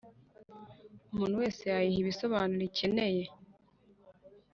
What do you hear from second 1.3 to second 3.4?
wese wayiha ibisobanuro ikeneye